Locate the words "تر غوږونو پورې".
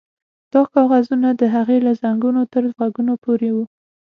2.53-3.49